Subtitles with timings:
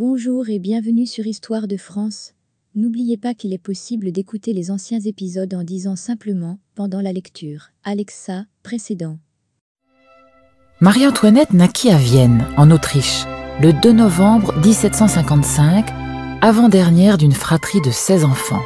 [0.00, 2.34] Bonjour et bienvenue sur Histoire de France.
[2.76, 7.70] N'oubliez pas qu'il est possible d'écouter les anciens épisodes en disant simplement, pendant la lecture,
[7.82, 9.18] Alexa, précédent.
[10.80, 13.24] Marie-Antoinette naquit à Vienne, en Autriche,
[13.60, 15.90] le 2 novembre 1755,
[16.42, 18.62] avant-dernière d'une fratrie de 16 enfants.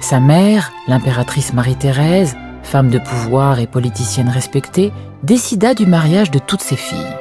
[0.00, 4.92] Sa mère, l'impératrice Marie-Thérèse, femme de pouvoir et politicienne respectée,
[5.24, 7.16] décida du mariage de toutes ses filles.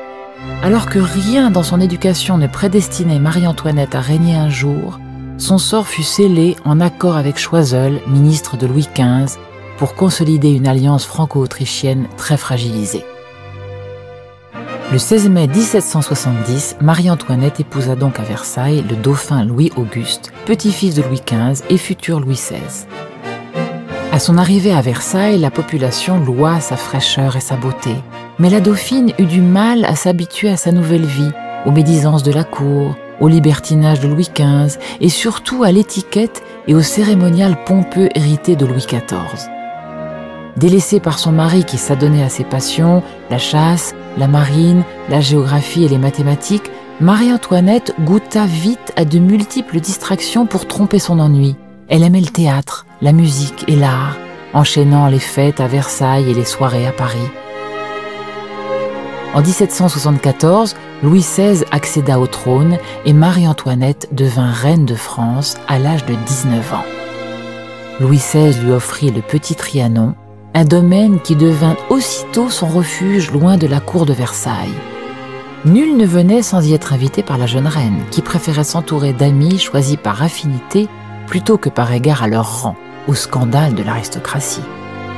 [0.64, 4.98] Alors que rien dans son éducation ne prédestinait Marie-Antoinette à régner un jour,
[5.38, 9.38] son sort fut scellé en accord avec Choiseul, ministre de Louis XV,
[9.78, 13.04] pour consolider une alliance franco-autrichienne très fragilisée.
[14.94, 21.22] Le 16 mai 1770, Marie-Antoinette épousa donc à Versailles le dauphin Louis-Auguste, petit-fils de Louis
[21.28, 22.88] XV et futur Louis XVI.
[24.14, 27.96] À son arrivée à Versailles, la population loua sa fraîcheur et sa beauté,
[28.44, 31.32] mais la dauphine eut du mal à s'habituer à sa nouvelle vie,
[31.66, 36.76] aux médisances de la cour, au libertinage de Louis XV et surtout à l'étiquette et
[36.76, 39.50] au cérémonial pompeux hérité de Louis XIV.
[40.58, 45.86] Délaissée par son mari qui s'adonnait à ses passions, la chasse, la marine, la géographie
[45.86, 51.56] et les mathématiques, Marie-Antoinette goûta vite à de multiples distractions pour tromper son ennui.
[51.88, 54.18] Elle aimait le théâtre, la musique et l'art,
[54.54, 57.30] enchaînant les fêtes à Versailles et les soirées à Paris.
[59.34, 66.06] En 1774, Louis XVI accéda au trône et Marie-Antoinette devint reine de France à l'âge
[66.06, 66.86] de 19 ans.
[68.00, 70.14] Louis XVI lui offrit le Petit Trianon,
[70.54, 74.70] un domaine qui devint aussitôt son refuge loin de la cour de Versailles.
[75.66, 79.58] Nul ne venait sans y être invité par la jeune reine, qui préférait s'entourer d'amis
[79.58, 80.88] choisis par affinité
[81.26, 82.76] plutôt que par égard à leur rang,
[83.08, 84.62] au scandale de l'aristocratie.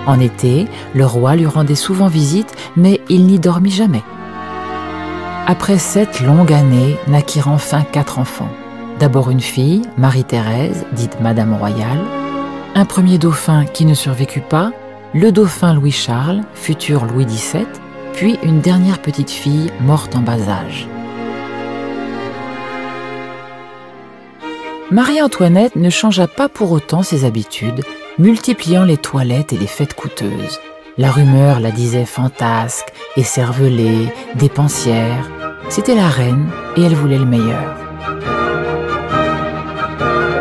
[0.07, 4.03] En été, le roi lui rendait souvent visite, mais il n'y dormit jamais.
[5.47, 8.49] Après sept longues années, naquirent enfin quatre enfants.
[8.99, 12.01] D'abord une fille, Marie-Thérèse, dite Madame Royale,
[12.75, 14.71] un premier dauphin qui ne survécut pas,
[15.13, 17.65] le dauphin Louis-Charles, futur Louis XVII,
[18.13, 20.87] puis une dernière petite fille morte en bas âge.
[24.91, 27.83] Marie-Antoinette ne changea pas pour autant ses habitudes,
[28.19, 30.59] multipliant les toilettes et les fêtes coûteuses.
[30.99, 35.27] La rumeur la disait fantasque, écervelée, dépensière.
[35.69, 37.75] C'était la reine et elle voulait le meilleur.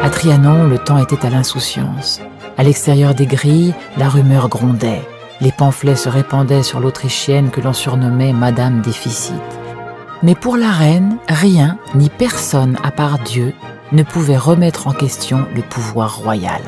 [0.02, 2.20] À Trianon, le temps était à l'insouciance.
[2.58, 5.02] À l'extérieur des grilles, la rumeur grondait.
[5.40, 9.34] Les pamphlets se répandaient sur l'Autrichienne que l'on surnommait Madame Déficit.
[10.22, 13.54] Mais pour la reine, rien ni personne à part Dieu
[13.94, 16.60] ne pouvait remettre en question le pouvoir royal.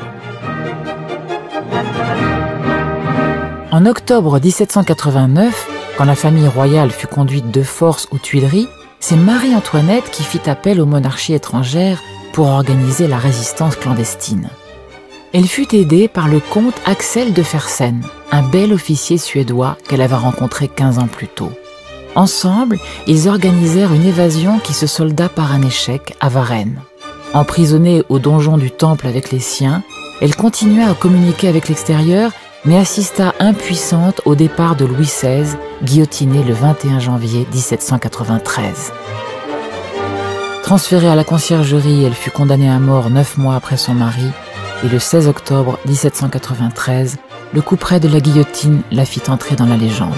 [3.71, 10.09] En octobre 1789, quand la famille royale fut conduite de force aux Tuileries, c'est Marie-Antoinette
[10.09, 12.01] qui fit appel aux monarchies étrangères
[12.33, 14.49] pour organiser la résistance clandestine.
[15.33, 18.01] Elle fut aidée par le comte Axel de Fersen,
[18.31, 21.51] un bel officier suédois qu'elle avait rencontré 15 ans plus tôt.
[22.15, 26.81] Ensemble, ils organisèrent une évasion qui se solda par un échec à Varennes.
[27.33, 29.83] Emprisonnée au donjon du temple avec les siens,
[30.21, 32.31] elle continua à communiquer avec l'extérieur,
[32.65, 38.91] mais assista impuissante au départ de Louis XVI, guillotiné le 21 janvier 1793.
[40.63, 44.31] Transférée à la conciergerie, elle fut condamnée à mort neuf mois après son mari,
[44.83, 47.17] et le 16 octobre 1793,
[47.53, 50.15] le coup près de la guillotine la fit entrer dans la légende.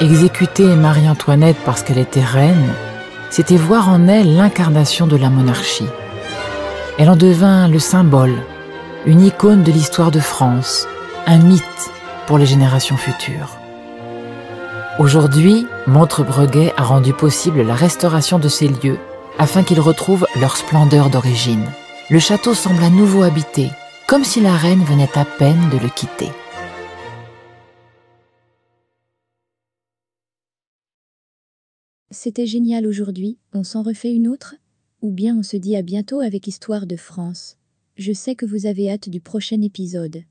[0.00, 2.72] Exécuter Marie-Antoinette parce qu'elle était reine,
[3.30, 5.88] c'était voir en elle l'incarnation de la monarchie.
[6.98, 8.34] Elle en devint le symbole,
[9.06, 10.86] une icône de l'histoire de France,
[11.26, 11.90] un mythe
[12.26, 13.56] pour les générations futures.
[14.98, 18.98] Aujourd'hui, Montre-Breguet a rendu possible la restauration de ces lieux
[19.38, 21.64] afin qu'ils retrouvent leur splendeur d'origine.
[22.10, 23.70] Le château semble à nouveau habité,
[24.08, 26.32] comme si la reine venait à peine de le quitter.
[32.10, 34.54] C'était génial aujourd'hui, on s'en refait une autre?
[35.02, 37.58] Ou bien on se dit à bientôt avec Histoire de France
[37.96, 40.22] Je sais que vous avez hâte du prochain épisode.